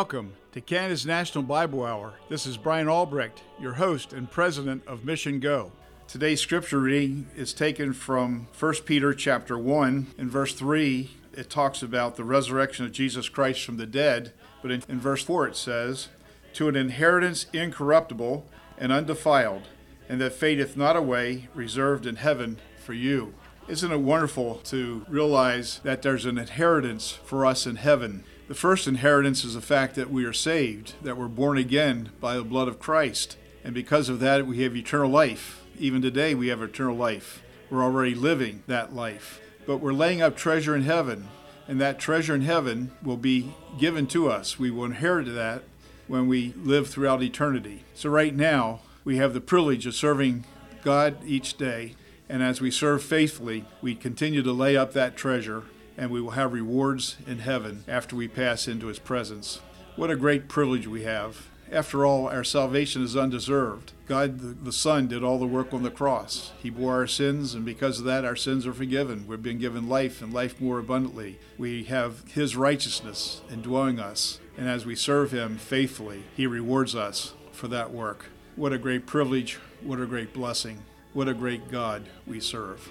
[0.00, 2.14] Welcome to Canada's National Bible Hour.
[2.30, 5.72] This is Brian Albrecht, your host and president of Mission Go.
[6.08, 11.10] Today's scripture reading is taken from 1 Peter chapter 1 in verse 3.
[11.34, 15.22] It talks about the resurrection of Jesus Christ from the dead, but in, in verse
[15.22, 16.08] 4 it says,
[16.54, 18.46] "To an inheritance incorruptible
[18.78, 19.68] and undefiled,
[20.08, 23.34] and that fadeth not away, reserved in heaven for you."
[23.68, 28.24] Isn't it wonderful to realize that there's an inheritance for us in heaven?
[28.50, 32.34] The first inheritance is the fact that we are saved, that we're born again by
[32.34, 33.36] the blood of Christ.
[33.62, 35.64] And because of that, we have eternal life.
[35.78, 37.44] Even today, we have eternal life.
[37.70, 39.40] We're already living that life.
[39.68, 41.28] But we're laying up treasure in heaven,
[41.68, 44.58] and that treasure in heaven will be given to us.
[44.58, 45.62] We will inherit that
[46.08, 47.84] when we live throughout eternity.
[47.94, 50.44] So, right now, we have the privilege of serving
[50.82, 51.94] God each day.
[52.28, 56.30] And as we serve faithfully, we continue to lay up that treasure and we will
[56.30, 59.60] have rewards in heaven after we pass into his presence.
[59.96, 61.48] What a great privilege we have.
[61.72, 63.92] After all, our salvation is undeserved.
[64.08, 66.50] God the, Son did all the work on the cross.
[66.60, 69.24] He bore our sins, and because of that, our sins are forgiven.
[69.28, 71.38] We've been given life and life more abundantly.
[71.58, 77.34] We have His righteousness indwelling us, and as we serve Him faithfully, He rewards us
[77.52, 78.26] for that work.
[78.56, 82.90] What a great privilege, what a great blessing, what a great God we serve.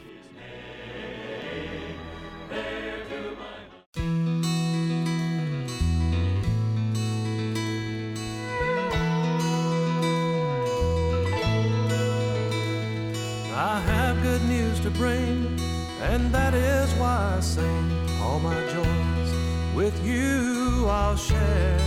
[14.90, 15.60] To bring,
[16.02, 21.80] and that is why I sing all my joys with you I'll share.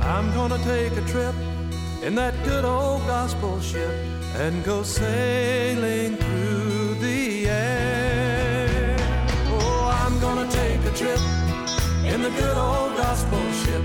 [0.00, 1.34] I'm gonna take a trip
[2.02, 3.94] in that good old gospel ship
[4.36, 8.96] and go sailing through the air.
[9.48, 11.20] Oh, I'm gonna take a trip
[12.04, 13.84] in the good old gospel ship.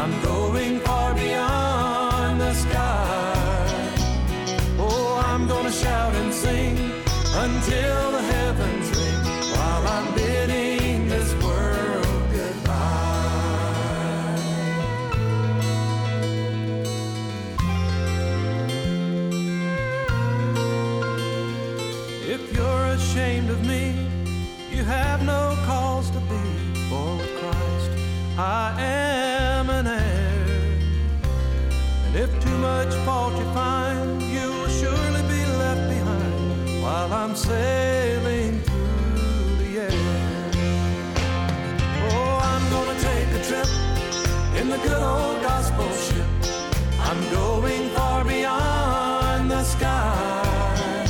[0.00, 3.27] I'm going far beyond the sky.
[5.48, 6.76] Gonna shout and sing
[7.34, 13.08] until the heavens ring while I'm bidding this world goodbye.
[22.26, 23.94] If you're ashamed of me,
[24.70, 26.42] you have no cause to be,
[26.90, 27.90] for with Christ
[28.38, 30.78] I am an heir.
[32.06, 33.87] And if too much fault you find,
[37.28, 39.90] I'm sailing through the air.
[42.08, 43.68] Oh, I'm gonna take a trip
[44.58, 46.26] in the good old gospel ship.
[47.00, 51.04] I'm going far beyond the sky.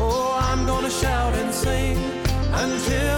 [0.00, 1.98] Oh, I'm gonna shout and sing
[2.52, 3.17] until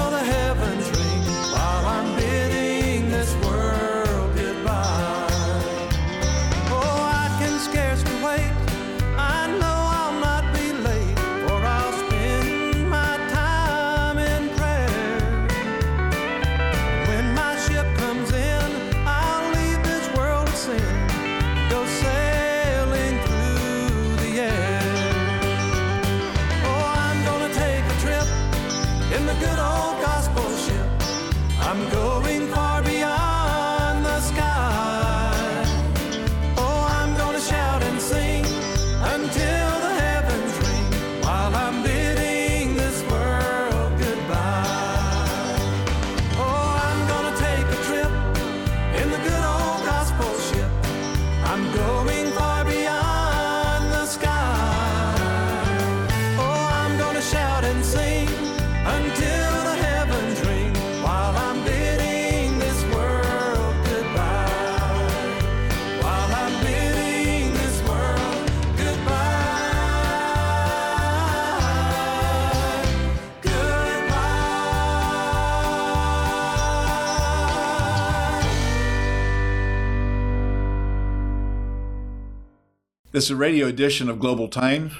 [83.21, 84.93] This is a radio edition of Global Time.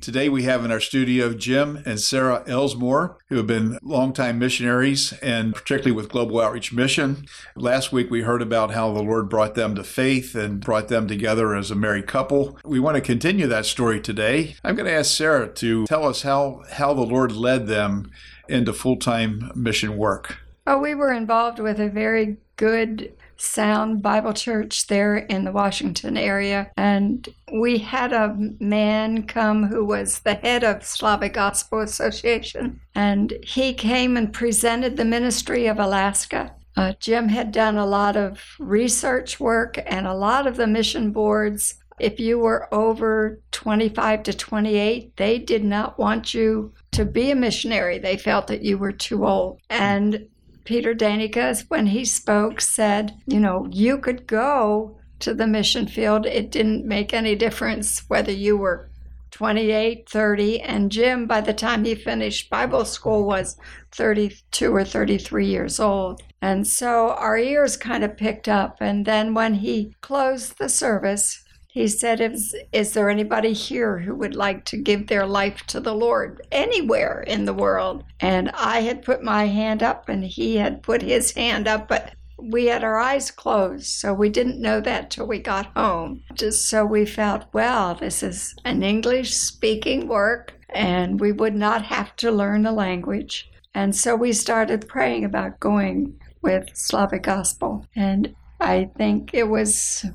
[0.00, 5.12] Today we have in our studio Jim and Sarah Elsmore, who have been longtime missionaries
[5.22, 7.26] and particularly with Global Outreach Mission.
[7.54, 11.06] Last week we heard about how the Lord brought them to faith and brought them
[11.06, 12.58] together as a married couple.
[12.64, 14.56] We want to continue that story today.
[14.64, 18.10] I'm going to ask Sarah to tell us how, how the Lord led them
[18.48, 20.36] into full time mission work.
[20.66, 26.16] Oh, we were involved with a very good, sound Bible church there in the Washington
[26.16, 26.70] area.
[26.76, 32.80] And we had a man come who was the head of Slavic Gospel Association.
[32.94, 36.54] And he came and presented the ministry of Alaska.
[36.76, 41.10] Uh, Jim had done a lot of research work, and a lot of the mission
[41.10, 47.32] boards, if you were over 25 to 28, they did not want you to be
[47.32, 47.98] a missionary.
[47.98, 49.60] They felt that you were too old.
[49.68, 50.28] And
[50.68, 56.26] Peter Deyneka, when he spoke, said, you know, you could go to the mission field.
[56.26, 58.90] It didn't make any difference whether you were
[59.30, 63.56] 28, 30, and Jim, by the time he finished Bible school, was
[63.92, 66.20] 32 or 33 years old.
[66.42, 68.76] And so our ears kind of picked up.
[68.78, 74.14] And then when he closed the service, he said, is, is there anybody here who
[74.16, 78.04] would like to give their life to the Lord anywhere in the world?
[78.20, 82.14] And I had put my hand up and he had put his hand up, but
[82.40, 86.22] we had our eyes closed, so we didn't know that till we got home.
[86.34, 91.84] Just so we felt, well, this is an English speaking work, and we would not
[91.84, 93.50] have to learn the language.
[93.74, 97.84] And so we started praying about going with Slavic Gospel.
[97.94, 100.06] And I think it was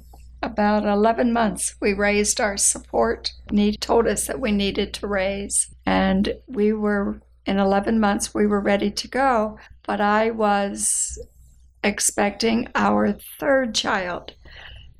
[0.43, 3.31] about 11 months we raised our support.
[3.51, 5.73] He told us that we needed to raise.
[5.85, 9.57] And we were, in 11 months, we were ready to go.
[9.87, 11.17] But I was
[11.83, 14.33] expecting our third child.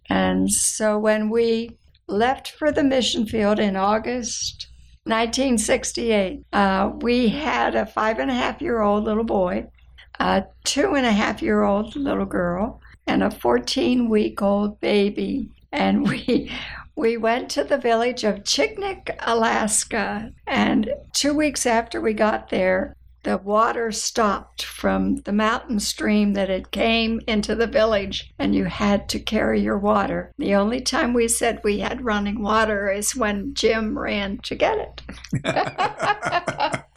[0.10, 4.68] And so when we left for the mission field in August
[5.06, 9.68] 1968, uh, we had a five and a half year old little boy,
[10.20, 15.50] a two and a half year old little girl, and a 14 week old baby.
[15.72, 16.52] And we
[16.96, 20.32] we went to the village of Chignik, Alaska.
[20.46, 26.50] And two weeks after we got there, the water stopped from the mountain stream that
[26.50, 31.14] had came into the village and you had to carry your water the only time
[31.14, 34.78] we said we had running water is when jim ran to get
[35.44, 36.84] it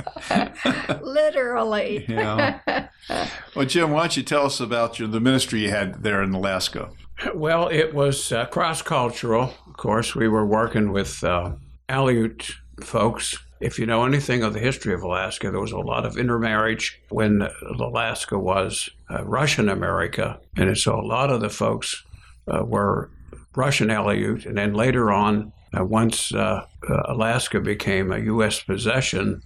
[1.03, 2.89] literally yeah.
[3.55, 6.35] well jim why don't you tell us about your, the ministry you had there in
[6.35, 6.91] alaska
[7.35, 11.53] well it was uh, cross-cultural of course we were working with uh,
[11.89, 16.05] aleut folks if you know anything of the history of Alaska, there was a lot
[16.05, 20.39] of intermarriage when Alaska was uh, Russian America.
[20.57, 22.05] And so a lot of the folks
[22.49, 23.11] uh, were
[23.55, 24.45] Russian Aleut.
[24.45, 28.61] And then later on, uh, once uh, uh, Alaska became a U.S.
[28.61, 29.43] possession,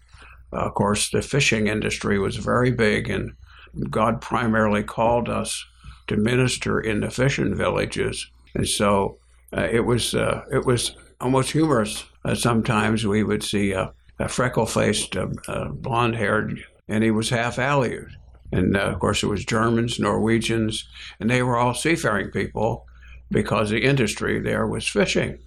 [0.53, 3.09] of course, the fishing industry was very big.
[3.09, 3.33] And
[3.91, 5.65] God primarily called us
[6.09, 8.31] to minister in the fishing villages.
[8.55, 9.19] And so
[9.53, 12.05] it was it was almost humorous.
[12.35, 17.57] sometimes we would see a freckle faced, uh, uh, blonde haired, and he was half
[17.57, 18.11] Aleut.
[18.53, 20.89] And uh, of course, it was Germans, Norwegians,
[21.19, 22.85] and they were all seafaring people
[23.31, 25.39] because the industry there was fishing.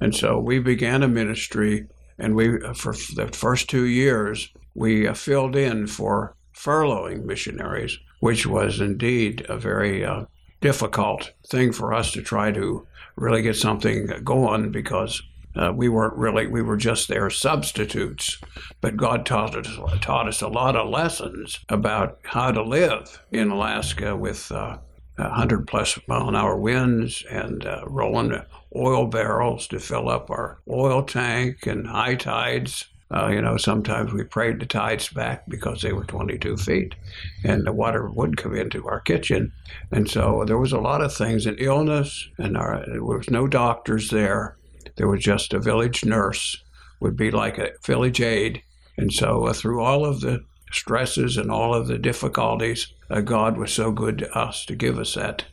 [0.00, 1.86] And so we began a ministry,
[2.18, 7.98] and we, uh, for the first two years, we uh, filled in for furloughing missionaries,
[8.20, 10.24] which was indeed a very uh,
[10.60, 12.86] difficult thing for us to try to
[13.16, 15.22] really get something going because
[15.56, 18.40] uh, we weren't really, we were just their substitutes.
[18.80, 23.50] But God taught us, taught us a lot of lessons about how to live in
[23.50, 24.78] Alaska with uh,
[25.18, 28.40] 100 plus mile an hour winds and uh, rolling
[28.74, 32.86] oil barrels to fill up our oil tank and high tides.
[33.10, 36.94] Uh, you know, sometimes we prayed the tides back because they were 22 feet
[37.42, 39.50] and the water would come into our kitchen.
[39.90, 43.46] And so there was a lot of things, and illness, and our, there was no
[43.46, 44.58] doctors there
[44.98, 46.62] there was just a village nurse,
[47.00, 48.62] would be like a village aide.
[48.98, 53.56] And so, uh, through all of the stresses and all of the difficulties, uh, God
[53.56, 55.44] was so good to us to give us that.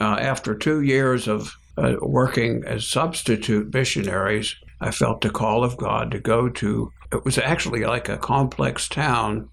[0.00, 5.76] Uh, after two years of uh, working as substitute missionaries, I felt the call of
[5.76, 9.48] God to go to, it was actually like a complex town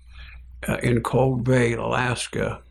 [0.68, 2.62] uh, in Cold Bay, Alaska.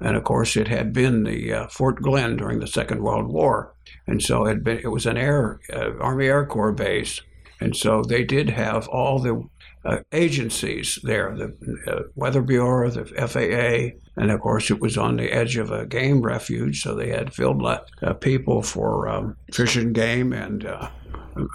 [0.00, 3.74] And of course, it had been the uh, Fort Glenn during the Second World War
[4.08, 7.20] and so it, been, it was an air uh, Army Air Corps base,
[7.60, 9.44] and so they did have all the
[9.84, 15.16] uh, agencies there, the uh, Weather Bureau, the FAA, and of course it was on
[15.16, 19.76] the edge of a game refuge, so they had field uh, people for um, fish
[19.76, 20.88] and game and uh,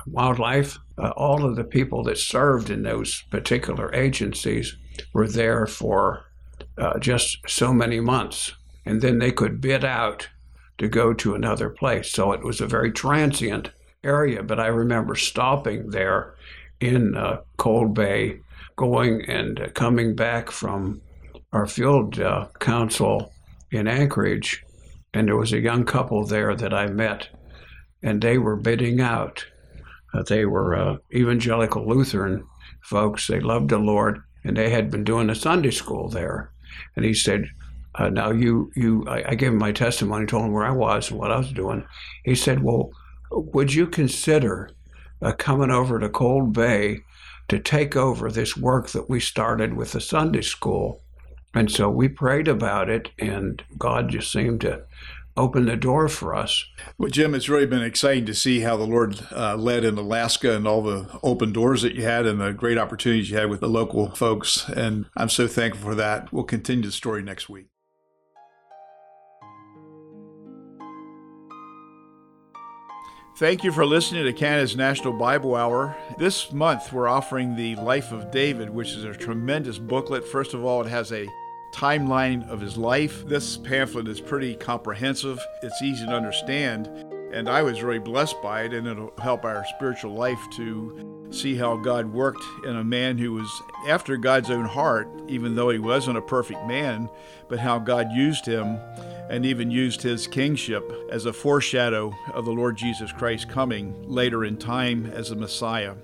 [0.07, 0.79] wildlife.
[0.97, 4.77] All of the people that served in those particular agencies
[5.11, 6.25] were there for
[6.99, 8.53] just so many months,
[8.85, 10.29] and then they could bid out
[10.77, 12.11] to go to another place.
[12.11, 13.71] So it was a very transient
[14.03, 16.35] area, but I remember stopping there
[16.83, 18.39] in uh, Cold Bay,
[18.75, 21.01] going and coming back from
[21.53, 23.31] our field uh, council
[23.71, 24.63] in Anchorage,
[25.13, 27.29] and there was a young couple there that I met,
[28.01, 29.45] and they were bidding out.
[30.13, 32.45] Uh, they were uh, evangelical Lutheran
[32.81, 33.27] folks.
[33.27, 36.51] They loved the Lord, and they had been doing a Sunday school there.
[36.95, 37.45] And he said,
[37.95, 41.11] uh, now you you I, I, gave him my testimony, told him where I was
[41.11, 41.85] and what I was doing.
[42.25, 42.89] He said, "Well,
[43.31, 44.71] would you consider
[45.23, 46.99] uh, coming over to Cold Bay
[47.47, 51.01] to take over this work that we started with the Sunday school?"
[51.53, 54.83] And so we prayed about it, and God just seemed to
[55.35, 56.65] open the door for us.
[56.97, 60.55] Well, Jim, it's really been exciting to see how the Lord uh, led in Alaska
[60.55, 63.61] and all the open doors that you had and the great opportunities you had with
[63.61, 64.69] the local folks.
[64.69, 66.31] And I'm so thankful for that.
[66.31, 67.72] We'll continue the story next week.
[73.35, 75.97] Thank you for listening to Canada's National Bible Hour.
[76.19, 80.23] This month we're offering the Life of David, which is a tremendous booklet.
[80.23, 81.27] First of all, it has a
[81.73, 83.25] timeline of his life.
[83.25, 86.87] This pamphlet is pretty comprehensive, it's easy to understand,
[87.33, 91.55] and I was really blessed by it, and it'll help our spiritual life to see
[91.55, 95.79] how God worked in a man who was after God's own heart, even though he
[95.79, 97.09] wasn't a perfect man,
[97.47, 98.79] but how God used him
[99.29, 104.45] and even used his kingship as a foreshadow of the Lord Jesus Christ coming later
[104.45, 105.95] in time as a Messiah.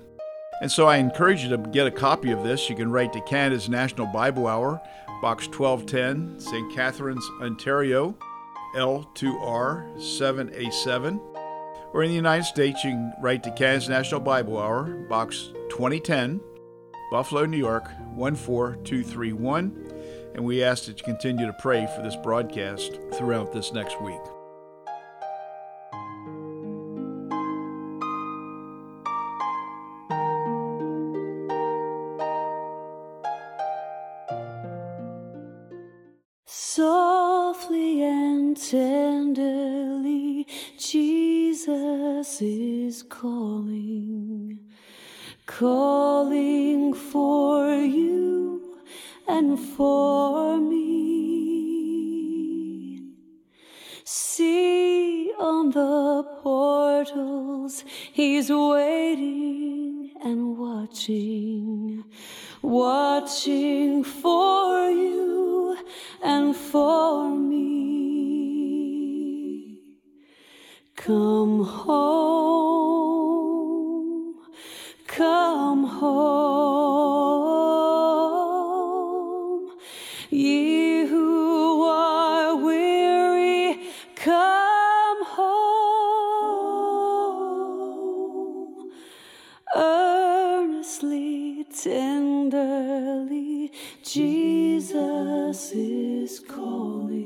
[0.60, 2.68] And so I encourage you to get a copy of this.
[2.68, 4.80] You can write to Canada's National Bible Hour,
[5.22, 6.74] Box 1210, St.
[6.74, 8.14] Catharines, Ontario,
[8.74, 11.20] L2R 7A7.
[11.92, 16.40] Or in the United States, you can write to Canada's National Bible Hour, Box 2010,
[17.10, 19.99] Buffalo, New York 14231.
[20.34, 24.20] And we ask that you continue to pray for this broadcast throughout this next week.
[36.46, 40.46] Softly and tenderly,
[40.78, 44.60] Jesus is calling,
[45.46, 48.39] calling for you
[49.30, 50.90] and for me.
[54.04, 62.04] See on the portals, he's waiting and watching,
[62.60, 65.76] watching for you
[66.22, 67.70] and for me.
[70.96, 72.34] Come home,
[75.06, 77.09] come home,
[94.60, 97.24] Jesus is calling,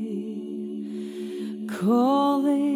[1.69, 2.74] calling.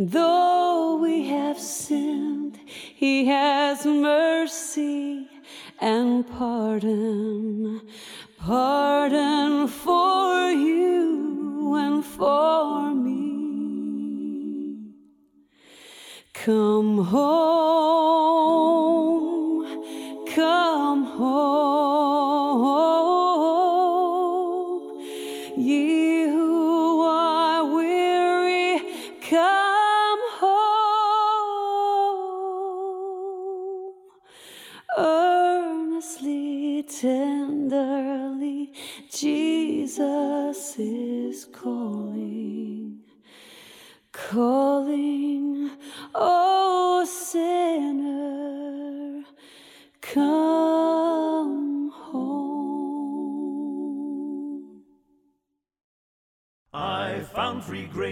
[0.00, 5.28] Though we have sinned, He has mercy
[5.80, 7.80] and pardon,
[8.38, 14.92] pardon for you and for me.
[16.32, 17.96] Come home,
[20.28, 21.58] come home,
[25.56, 26.07] ye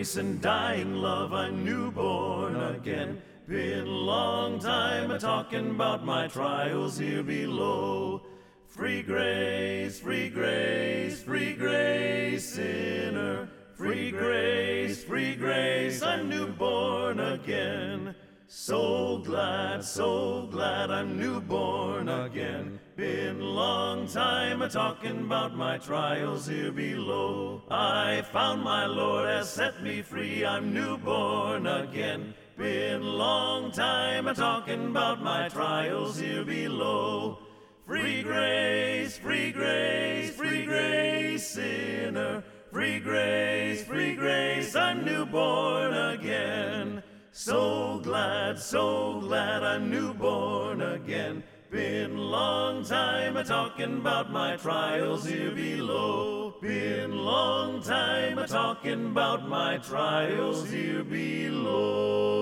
[0.07, 3.21] free grace and dying love, I'm newborn again.
[3.49, 8.23] Been long time a talking about my trials here below.
[8.69, 13.49] Free grace, free grace, free grace, sinner.
[13.75, 18.15] Free grace, free grace, I'm newborn again.
[18.47, 22.81] So glad, so glad I'm newborn again.
[22.97, 27.63] Been long time a talking about my trials here below.
[27.71, 32.35] I found my Lord has set me free, I'm newborn again.
[32.59, 37.39] Been long time a talking about my trials here below.
[37.87, 42.43] Free grace, free grace, free grace, sinner.
[42.73, 47.05] Free grace, free grace, I'm newborn again.
[47.31, 51.45] So glad, so glad I'm newborn again.
[51.71, 56.55] Been long time a talking about my trials here below.
[56.61, 62.37] Been long time a talking about my trials here below.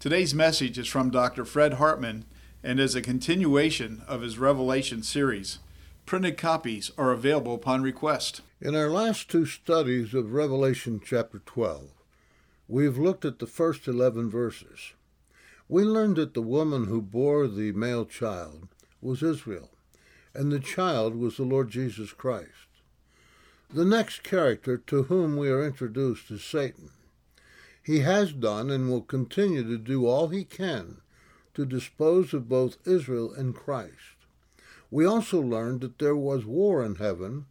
[0.00, 1.44] Today's message is from Dr.
[1.44, 2.24] Fred Hartman
[2.64, 5.60] and is a continuation of his Revelation series.
[6.06, 8.40] Printed copies are available upon request.
[8.60, 11.92] In our last two studies of Revelation chapter 12,
[12.66, 14.94] we've looked at the first 11 verses.
[15.68, 18.68] We learned that the woman who bore the male child
[19.00, 19.70] was Israel,
[20.34, 22.68] and the child was the Lord Jesus Christ.
[23.72, 26.90] The next character to whom we are introduced is Satan.
[27.82, 30.98] He has done and will continue to do all he can
[31.54, 34.16] to dispose of both Israel and Christ.
[34.90, 37.46] We also learned that there was war in heaven,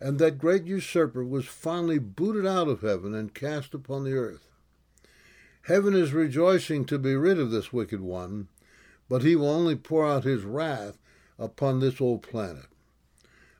[0.00, 4.47] and that great usurper was finally booted out of heaven and cast upon the earth.
[5.68, 8.48] Heaven is rejoicing to be rid of this wicked one,
[9.06, 10.96] but he will only pour out his wrath
[11.38, 12.64] upon this old planet.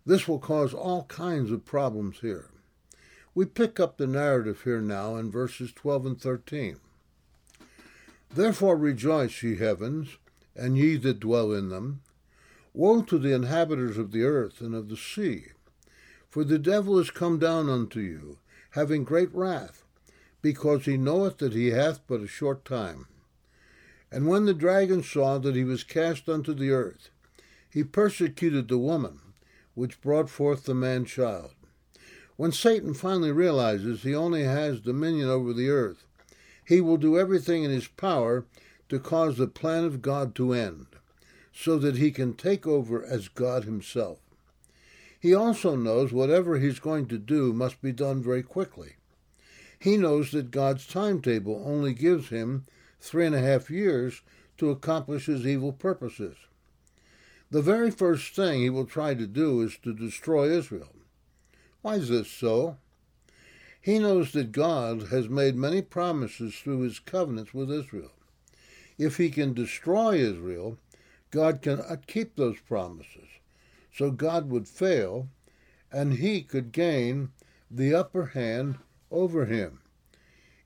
[0.06, 2.48] This will cause all kinds of problems here.
[3.34, 6.80] We pick up the narrative here now in verses 12 and 13.
[8.34, 10.16] Therefore rejoice, ye heavens,
[10.56, 12.00] and ye that dwell in them.
[12.72, 15.48] Woe to the inhabitants of the earth and of the sea!
[16.30, 18.38] For the devil is come down unto you,
[18.70, 19.84] having great wrath,
[20.40, 23.06] because he knoweth that he hath but a short time.
[24.10, 27.10] And when the dragon saw that he was cast unto the earth,
[27.70, 29.20] he persecuted the woman,
[29.74, 31.50] which brought forth the man child.
[32.36, 36.04] When Satan finally realizes he only has dominion over the earth,
[36.64, 38.44] he will do everything in his power
[38.88, 40.86] to cause the plan of God to end,
[41.52, 44.18] so that he can take over as God himself.
[45.18, 48.97] He also knows whatever he's going to do must be done very quickly.
[49.78, 52.64] He knows that God's timetable only gives him
[53.00, 54.22] three and a half years
[54.58, 56.36] to accomplish his evil purposes.
[57.50, 60.94] The very first thing he will try to do is to destroy Israel.
[61.80, 62.76] Why is this so?
[63.80, 68.10] He knows that God has made many promises through his covenants with Israel.
[68.98, 70.76] If he can destroy Israel,
[71.30, 73.28] God cannot uh, keep those promises.
[73.94, 75.28] So God would fail,
[75.92, 77.30] and he could gain
[77.70, 78.78] the upper hand
[79.10, 79.80] over him.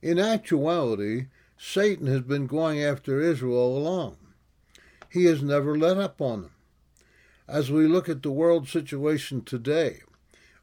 [0.01, 1.27] In actuality,
[1.57, 4.17] Satan has been going after Israel all along.
[5.09, 6.51] He has never let up on them.
[7.47, 10.01] As we look at the world situation today,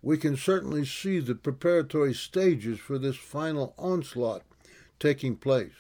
[0.02, 4.44] we can certainly see the preparatory stages for this final onslaught
[5.00, 5.72] taking place.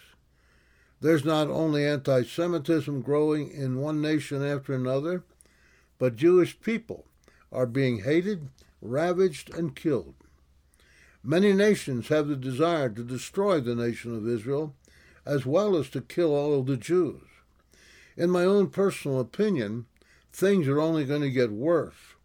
[1.02, 5.24] There's not only anti Semitism growing in one nation after another,
[5.98, 7.06] but Jewish people
[7.52, 8.50] are being hated,
[8.82, 10.16] ravaged, and killed.
[11.24, 14.76] Many nations have the desire to destroy the nation of Israel,
[15.26, 17.22] as well as to kill all of the Jews.
[18.16, 19.86] In my own personal opinion,
[20.32, 22.16] things are only going to get worse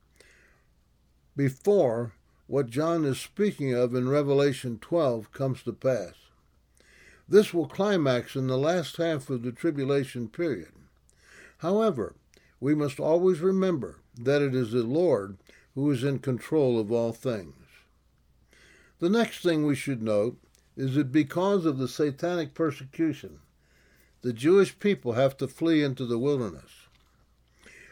[1.37, 2.13] before
[2.47, 6.15] what John is speaking of in Revelation 12 comes to pass.
[7.29, 10.73] This will climax in the last half of the tribulation period.
[11.59, 12.15] However,
[12.61, 15.39] we must always remember that it is the Lord
[15.75, 17.64] who is in control of all things.
[19.01, 20.39] The next thing we should note
[20.77, 23.41] is that because of the satanic persecution,
[24.23, 26.89] the Jewish people have to flee into the wilderness.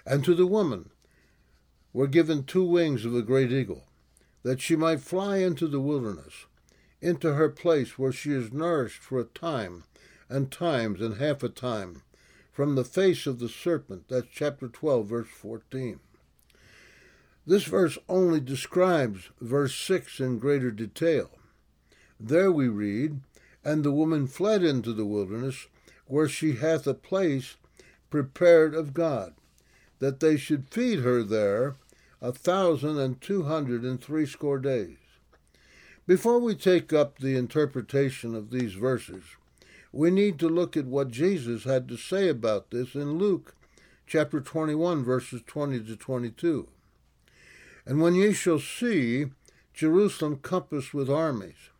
[0.06, 0.90] And to the woman
[1.92, 3.84] were given two wings of a great eagle,
[4.42, 6.46] that she might fly into the wilderness,
[7.00, 9.84] into her place where she is nourished for a time,
[10.28, 12.02] and times, and half a time,
[12.50, 14.08] from the face of the serpent.
[14.08, 16.00] That's chapter 12, verse 14.
[17.46, 21.30] This verse only describes verse 6 in greater detail.
[22.20, 23.20] There we read,
[23.64, 25.66] And the woman fled into the wilderness,
[26.06, 27.56] where she hath a place
[28.10, 29.34] prepared of God,
[29.98, 31.76] that they should feed her there
[32.20, 34.98] a thousand and two hundred and threescore days.
[36.06, 39.24] Before we take up the interpretation of these verses,
[39.90, 43.56] we need to look at what Jesus had to say about this in Luke
[44.06, 46.68] chapter 21, verses 20 to 22.
[47.84, 49.26] And when ye shall see
[49.74, 51.70] Jerusalem compassed with armies,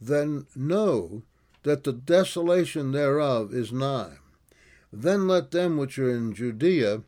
[0.00, 1.22] then know
[1.62, 4.16] that the desolation thereof is nigh.
[4.92, 7.02] Then let them which are in Judea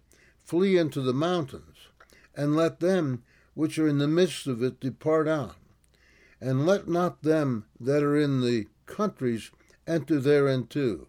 [0.44, 1.88] flee into the mountains,
[2.34, 3.22] and let them
[3.54, 5.56] which are in the midst of it depart out.
[6.40, 9.50] And let not them that are in the countries
[9.86, 11.06] enter thereinto.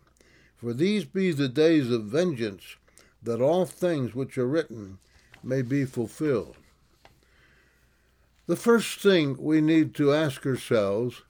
[0.58, 2.78] For these be the days of vengeance,
[3.22, 5.00] that all things which are written
[5.44, 6.58] may be fulfilled.
[8.46, 11.22] The first thing we need to ask ourselves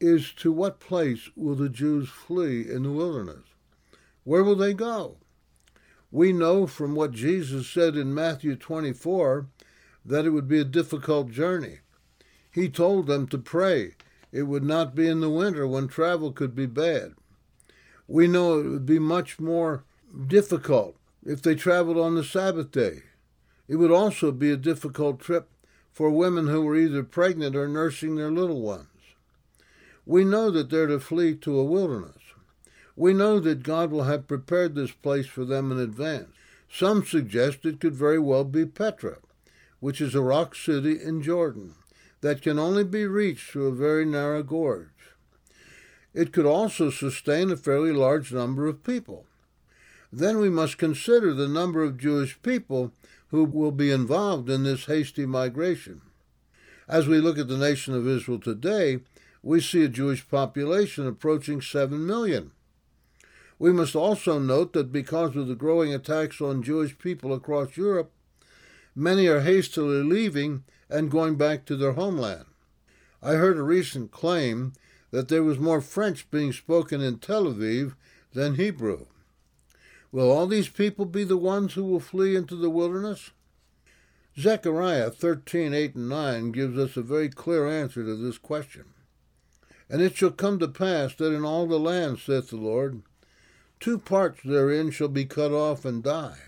[0.00, 3.44] is to what place will the Jews flee in the wilderness?
[4.24, 5.18] Where will they go?
[6.10, 9.46] We know from what Jesus said in Matthew 24
[10.06, 11.80] that it would be a difficult journey.
[12.50, 13.96] He told them to pray.
[14.32, 17.12] It would not be in the winter when travel could be bad.
[18.06, 19.84] We know it would be much more
[20.26, 23.02] difficult if they traveled on the Sabbath day.
[23.66, 25.50] It would also be a difficult trip
[25.98, 28.86] for women who were either pregnant or nursing their little ones.
[30.06, 32.22] We know that they're to flee to a wilderness.
[32.94, 36.28] We know that God will have prepared this place for them in advance.
[36.70, 39.16] Some suggest it could very well be Petra,
[39.80, 41.74] which is a rock city in Jordan
[42.20, 45.16] that can only be reached through a very narrow gorge.
[46.14, 49.26] It could also sustain a fairly large number of people.
[50.12, 52.92] Then we must consider the number of Jewish people
[53.30, 56.00] who will be involved in this hasty migration.
[56.88, 59.00] As we look at the nation of Israel today,
[59.42, 62.52] we see a Jewish population approaching 7 million.
[63.58, 68.10] We must also note that because of the growing attacks on Jewish people across Europe,
[68.94, 72.46] many are hastily leaving and going back to their homeland.
[73.22, 74.72] I heard a recent claim
[75.10, 77.94] that there was more French being spoken in Tel Aviv
[78.32, 79.06] than Hebrew.
[80.10, 83.30] Will all these people be the ones who will flee into the wilderness?
[84.38, 88.86] Zechariah 13, 8 and 9 gives us a very clear answer to this question.
[89.90, 93.02] And it shall come to pass that in all the land, saith the Lord,
[93.80, 96.38] two parts therein shall be cut off and die,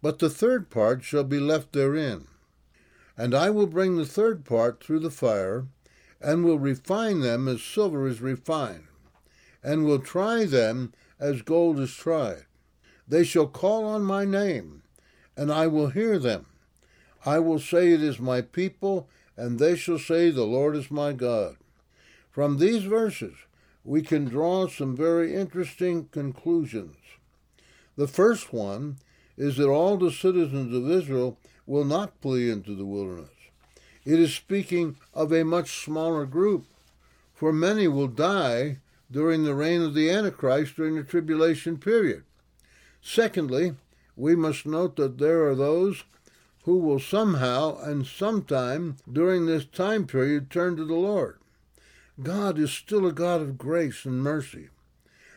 [0.00, 2.28] but the third part shall be left therein.
[3.16, 5.66] And I will bring the third part through the fire,
[6.20, 8.86] and will refine them as silver is refined,
[9.62, 12.44] and will try them as gold is tried.
[13.06, 14.82] They shall call on my name,
[15.36, 16.46] and I will hear them.
[17.26, 21.12] I will say, It is my people, and they shall say, The Lord is my
[21.12, 21.56] God.
[22.30, 23.34] From these verses,
[23.84, 26.96] we can draw some very interesting conclusions.
[27.96, 28.96] The first one
[29.36, 33.30] is that all the citizens of Israel will not flee into the wilderness.
[34.04, 36.66] It is speaking of a much smaller group,
[37.34, 38.78] for many will die
[39.10, 42.24] during the reign of the Antichrist during the tribulation period.
[43.06, 43.74] Secondly,
[44.16, 46.04] we must note that there are those
[46.62, 51.38] who will somehow and sometime during this time period turn to the Lord.
[52.22, 54.70] God is still a God of grace and mercy.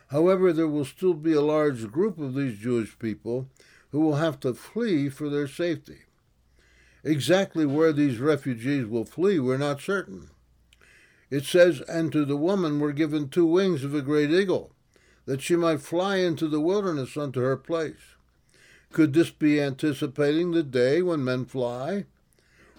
[0.08, 3.50] However, there will still be a large group of these Jewish people
[3.92, 6.04] who will have to flee for their safety.
[7.04, 10.30] Exactly where these refugees will flee, we're not certain.
[11.30, 14.72] It says, And to the woman were given two wings of a great eagle
[15.28, 18.16] that she might fly into the wilderness unto her place.
[18.92, 22.06] Could this be anticipating the day when men fly?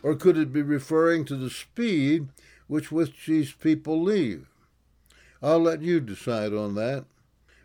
[0.03, 2.29] Or could it be referring to the speed
[2.67, 4.49] with which these people leave?
[5.43, 7.05] I'll let you decide on that.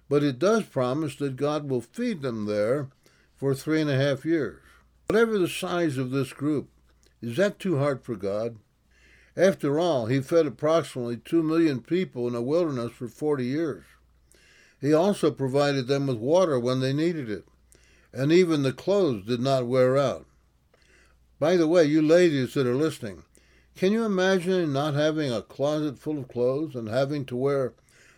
[0.10, 2.90] But it does promise that God will feed them there
[3.38, 4.62] for three and a half years.
[5.08, 6.68] Whatever the size of this group,
[7.22, 8.58] is that too hard for God?
[9.38, 13.86] After all, He fed approximately two million people in a wilderness for 40 years.
[14.84, 17.48] He also provided them with water when they needed it,
[18.12, 20.26] and even the clothes did not wear out.
[21.40, 23.24] By the way, you ladies that are listening,
[23.78, 27.72] can you imagine not having a closet full of clothes and having to wear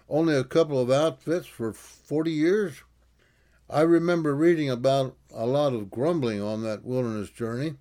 [0.10, 2.82] only a couple of outfits for 40 years?
[3.70, 7.76] I remember reading about a lot of grumbling on that wilderness journey,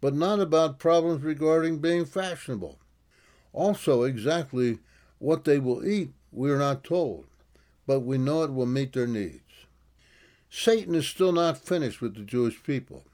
[0.00, 2.80] but not about problems regarding being fashionable.
[3.52, 4.80] Also, exactly
[5.20, 7.26] what they will eat, we are not told
[7.86, 9.40] but we know it will meet their needs.
[10.50, 13.04] Satan is still not finished with the Jewish people.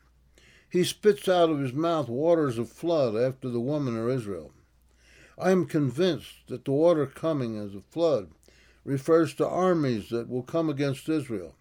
[0.69, 4.53] He spits out of his mouth waters of flood after the woman of Israel.
[5.39, 8.31] I am convinced that the water coming as a flood
[8.85, 11.57] refers to armies that will come against Israel.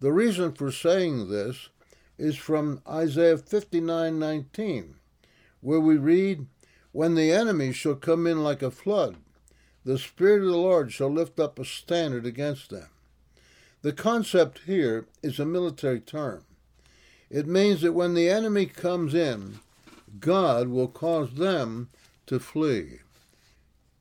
[0.00, 1.68] The reason for saying this
[2.18, 4.96] is from Isaiah 59:19,
[5.60, 6.46] where we read,
[6.92, 9.16] "When the enemy shall come in like a flood,
[9.84, 12.88] the Spirit of the Lord shall lift up a standard against them.
[13.82, 16.44] The concept here is a military term.
[17.30, 19.58] It means that when the enemy comes in,
[20.20, 21.88] God will cause them
[22.26, 22.98] to flee.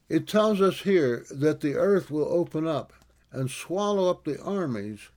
[0.10, 2.94] It tells us here that the earth will open up
[3.32, 5.10] and swallow up the armies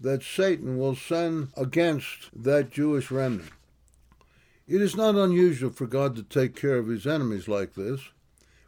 [0.00, 3.50] that Satan will send against that Jewish remnant.
[4.68, 8.00] It is not unusual for God to take care of his enemies like this.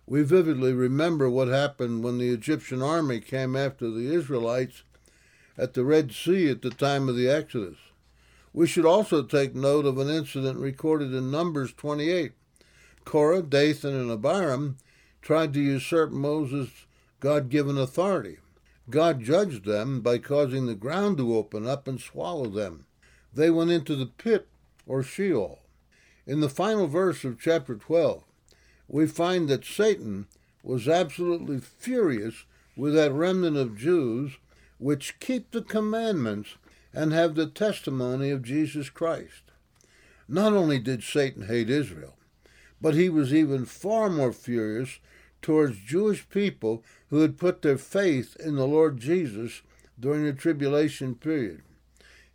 [0.06, 4.82] We vividly remember what happened when the Egyptian army came after the Israelites
[5.56, 7.78] at the Red Sea at the time of the Exodus.
[8.52, 12.32] We should also take note of an incident recorded in Numbers 28.
[13.04, 14.78] Korah, Dathan, and Abiram
[15.22, 16.86] tried to usurp Moses'
[17.20, 18.38] God given authority.
[18.88, 22.86] God judged them by causing the ground to open up and swallow them.
[23.32, 24.48] They went into the pit
[24.86, 25.60] or Sheol.
[26.26, 28.24] In the final verse of chapter 12,
[28.90, 30.26] we find that Satan
[30.64, 32.44] was absolutely furious
[32.76, 34.32] with that remnant of Jews
[34.78, 36.56] which keep the commandments
[36.92, 39.42] and have the testimony of Jesus Christ.
[40.28, 42.16] Not only did Satan hate Israel,
[42.80, 44.98] but he was even far more furious
[45.40, 49.62] towards Jewish people who had put their faith in the Lord Jesus
[49.98, 51.62] during the tribulation period.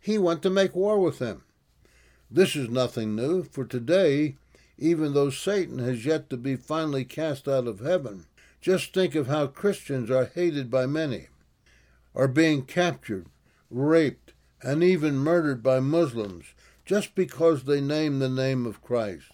[0.00, 1.42] He went to make war with them.
[2.30, 4.36] This is nothing new, for today,
[4.78, 8.26] even though Satan has yet to be finally cast out of heaven,
[8.60, 11.28] just think of how Christians are hated by many,
[12.14, 13.26] are being captured,
[13.70, 16.46] raped, and even murdered by Muslims
[16.84, 19.32] just because they name the name of Christ.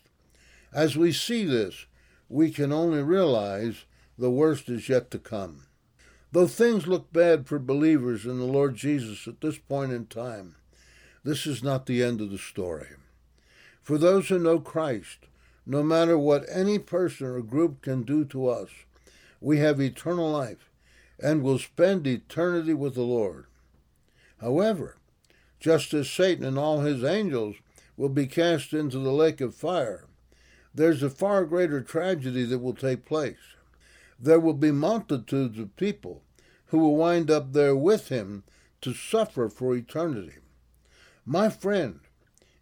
[0.73, 1.87] As we see this,
[2.29, 3.85] we can only realize
[4.19, 5.67] the worst is yet to come.
[6.33, 10.57] Though things look bad for believers in the Lord Jesus at this point in time,
[11.25, 12.89] this is not the end of the story.
[13.83, 15.27] For those who know Christ,
[15.65, 18.69] no matter what any person or group can do to us,
[19.41, 20.71] we have eternal life
[21.19, 23.47] and will spend eternity with the Lord.
[24.41, 24.97] However,
[25.61, 27.57] just as Satan and all his angels
[27.97, 30.07] will be cast into the lake of fire,
[30.75, 33.57] there's a far greater tragedy that will take place.
[34.19, 36.23] There will be multitudes of people
[36.67, 38.45] who will wind up there with him
[38.81, 40.39] to suffer for eternity.
[41.25, 42.01] My friend,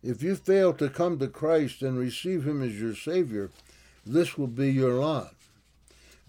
[0.02, 3.50] if you fail to come to Christ and receive him as your Savior,
[4.06, 5.34] this will be your lot.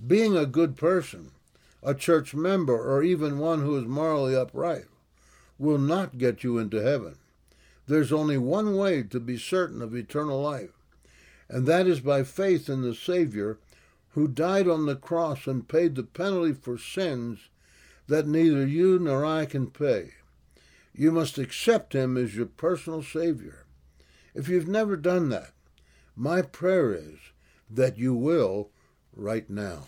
[0.05, 1.31] Being a good person,
[1.81, 4.85] a church member, or even one who is morally upright
[5.57, 7.15] will not get you into heaven.
[7.87, 10.71] There's only one way to be certain of eternal life,
[11.49, 13.57] and that is by faith in the Savior
[14.13, 17.39] who died on the cross and paid the penalty for sins
[18.07, 20.11] that neither you nor I can pay.
[20.93, 23.60] You must accept him as your personal Savior.
[24.33, 25.51] If you've never done that,
[26.15, 27.19] my prayer is
[27.69, 28.69] that you will
[29.13, 29.87] right now.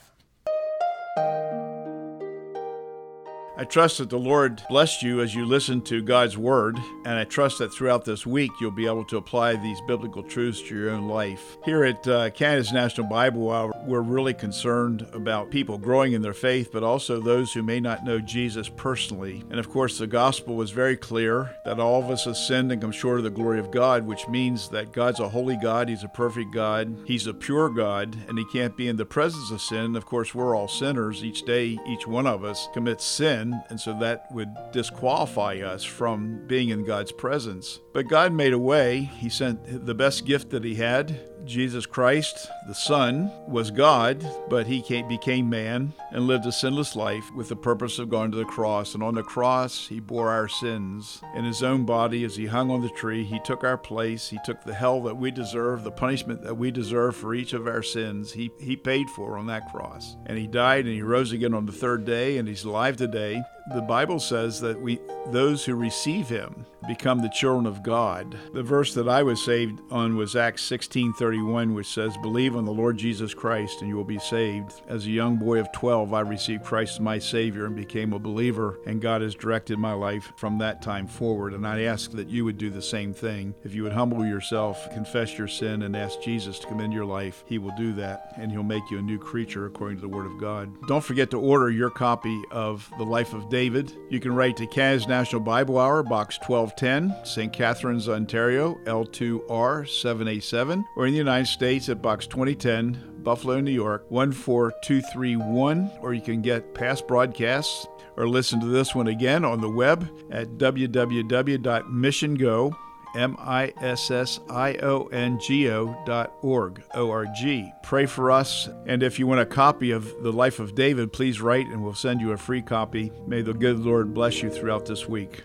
[3.56, 7.24] I trust that the Lord blessed you as you listen to God's Word, and I
[7.24, 10.89] trust that throughout this week you'll be able to apply these biblical truths to your
[10.89, 11.60] own life.
[11.63, 16.34] Here at uh, Canada's National Bible Hour, we're really concerned about people growing in their
[16.34, 19.44] faith, but also those who may not know Jesus personally.
[19.52, 22.82] And of course, the gospel was very clear that all of us have sinned and
[22.82, 26.04] come short of the glory of God, which means that God's a holy God, He's
[26.04, 29.62] a perfect God, He's a pure God, and He can't be in the presence of
[29.62, 29.96] sin.
[29.96, 31.24] Of course, we're all sinners.
[31.24, 36.46] Each day, each one of us commits sin and so that would disqualify us from
[36.48, 37.80] being in God's presence.
[37.94, 39.02] But God made a way.
[39.02, 44.66] He sent the best gift that He had Jesus Christ, the Son, was God, but
[44.66, 48.46] he became man and lived a sinless life with the purpose of going to the
[48.46, 48.94] cross.
[48.94, 51.22] And on the cross, he bore our sins.
[51.36, 54.30] In his own body, as he hung on the tree, he took our place.
[54.30, 57.68] He took the hell that we deserve, the punishment that we deserve for each of
[57.68, 58.32] our sins.
[58.32, 60.16] He, he paid for on that cross.
[60.26, 63.42] And he died and he rose again on the third day, and he's alive today.
[63.67, 68.38] The Bible says that we those who receive him become the children of God.
[68.54, 72.73] The verse that I was saved on was Acts 16:31 which says believe on the
[72.73, 74.82] Lord Jesus Christ and you will be saved.
[74.89, 78.19] As a young boy of 12 I received Christ as my savior and became a
[78.19, 82.28] believer and God has directed my life from that time forward and I ask that
[82.28, 83.56] you would do the same thing.
[83.63, 87.06] If you would humble yourself, confess your sin and ask Jesus to come into your
[87.06, 90.13] life, he will do that and he'll make you a new creature according to the
[90.13, 90.69] word of God.
[90.88, 93.94] Don't forget to order your copy of The Life of David.
[94.10, 97.54] You can write to Canada's National Bible Hour, Box 1210, St.
[97.54, 104.08] Catharines, Ontario, L2R 787, or in the United States at Box 2010, Buffalo, New York
[104.10, 107.86] 14231, or you can get past broadcasts
[108.18, 112.76] or listen to this one again on the web at www.missiongo.com
[113.15, 117.71] M-I-S-S-I-O-N-G-O dot org, O-R-G.
[117.84, 121.41] Pray for us, and if you want a copy of The Life of David, please
[121.41, 123.12] write and we'll send you a free copy.
[123.28, 125.43] May the good Lord bless you throughout this week.